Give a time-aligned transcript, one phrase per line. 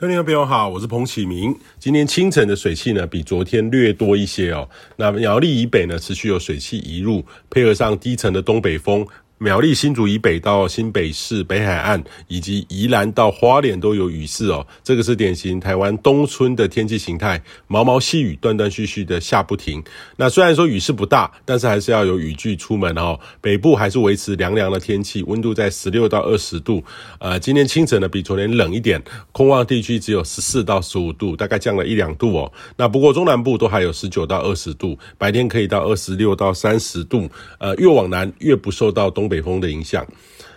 [0.00, 1.52] 各位朋友好，我是彭启明。
[1.80, 4.68] 今天清晨的水汽呢，比昨天略多一些哦。
[4.94, 7.20] 那苗栗以北呢，持续有水汽移入，
[7.50, 9.04] 配合上低层的东北风。
[9.38, 14.66] 苗栗新竹以北到新北市北海岸，以及宜兰到花莲都有雨势哦。
[14.82, 19.80] 这个是典型台湾冬春的天气形态，毛毛细雨断断续续的下不停。
[20.16, 23.16] 那虽然说雨势不大，但是还是要有雨具出门哦。
[23.40, 26.82] 北部还是维持凉凉的天气，温度在十六到二十度。
[27.20, 32.52] 呃，今天清晨呢比昨天冷一点，空旷地区只有十四到十五度，大概降了一两度哦。
[32.76, 37.30] 那不过中南部都还有十九到二十度，白天可以到二十六到三十度。
[37.58, 40.06] 呃，越往南越不受到东东北风的影响，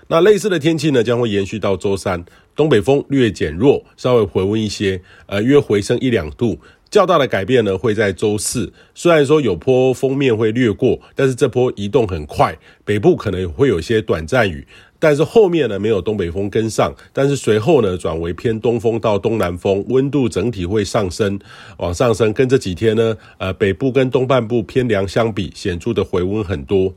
[0.07, 2.23] 那类似的天气呢，将会延续到周三。
[2.55, 6.57] 东北风略减弱，稍微回温一些，呃，约回升一两度。
[6.89, 8.71] 较大的改变呢，会在周四。
[8.95, 14.65] 虽然说有波锋面会掠过，但是这波移动很快，北部可能会有些短暂雨。
[14.99, 21.37] 但是后面呢，没有东北风跟上，但是随后呢，转为偏东风到东南风，温度整体会上升，
[21.77, 22.31] 往上升。
[22.31, 26.93] 跟这几天呢，呃，北部跟东半部偏凉相比，显著的回温很多。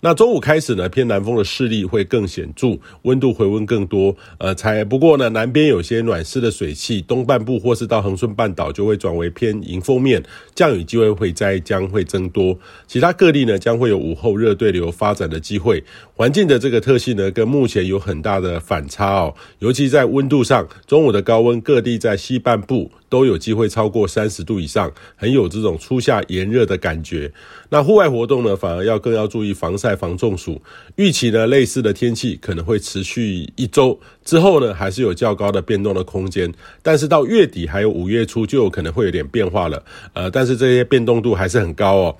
[0.00, 4.16] 那中午开始呢，偏南风的势力会更显著，温度回温更多。
[4.38, 10.22] 呃，才不过呢，南边有些暖湿的水汽，东半部或是到恒春半岛就会转为偏迎风面，
[10.54, 12.56] 降雨机会会在将会增多。
[12.86, 15.82] 其他各地呢，将会有午后热对流发展的机会。
[16.14, 22.92] 环境的这个特性呢，跟目前有很大的反差哦，尤其在温度上，中午的高温各地在西半部。
[23.10, 27.32] 都有机会超过三十度以上，很有这种初夏炎热的感觉。
[27.70, 30.60] 那户外活动呢，反而要更要注意防晒、防中暑。
[30.96, 36.52] 预期呢，类似的天气可能会持续一周之后呢，还是有较高的变动的空间。
[36.82, 39.82] 但是到月底还有五月初，就有可能会有点变化了。
[40.12, 42.16] 呃，但是这些变动度还是很高哦。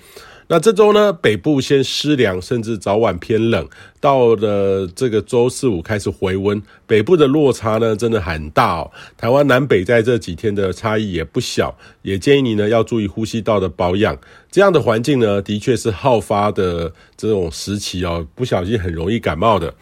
[0.50, 3.68] 那这周呢，北部先湿凉，甚至早晚偏冷。
[4.00, 8.90] 到了这个周四五开始回温，北部的落差呢，真的很大哦。
[9.18, 14.18] 台湾南北在这几天的差异也不小，也建议你呢要注意呼吸道的保养。
[14.50, 19.74] 这样的环境呢，的确是好发的这种时期哦，不小心很容易感冒的。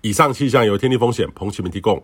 [0.00, 2.02] 以上气象由天气风险彭启明提供。